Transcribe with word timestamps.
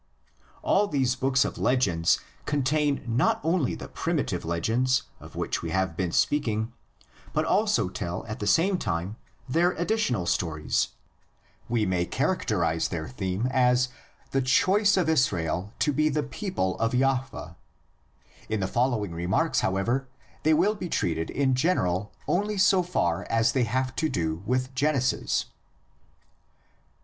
All 0.63 0.87
these 0.87 1.15
books 1.15 1.45
of 1.45 1.59
legends 1.59 2.19
contain 2.47 3.03
not 3.05 3.39
only 3.43 3.75
the 3.75 3.87
primitive 3.87 4.43
legends, 4.43 5.03
of 5.19 5.35
which 5.35 5.61
we 5.61 5.69
have 5.69 5.95
been 5.95 6.11
speaking, 6.11 6.73
but 7.33 7.45
also 7.45 7.87
tell 7.87 8.25
at 8.25 8.39
the 8.39 8.47
same 8.47 8.79
time 8.79 9.15
their 9.47 9.73
additional 9.73 10.25
stories; 10.25 10.87
we 11.69 11.85
may 11.85 11.99
(with 12.03 12.07
Wildeboer) 12.07 12.11
characterise 12.17 12.87
their 12.89 13.07
theme 13.09 13.45
as 13.51 13.89
"the 14.31 14.41
choice 14.41 14.97
of 14.97 15.07
Israel 15.07 15.71
to 15.77 15.93
be 15.93 16.09
the 16.09 16.23
people 16.23 16.79
of 16.79 16.93
Jahveh"; 16.93 17.55
in 18.49 18.59
the 18.59 18.65
following 18.67 19.11
remarks, 19.11 19.59
however, 19.59 20.07
they 20.41 20.55
will 20.55 20.73
be 20.73 20.89
treated 20.89 21.29
in 21.29 21.53
general 21.53 22.11
only 22.27 22.57
so 22.57 22.81
far 22.81 23.25
as 23.29 23.51
they 23.51 23.65
have 23.65 23.95
to 23.97 24.09
do 24.09 24.41
with 24.47 24.73
Genesis. 24.73 25.45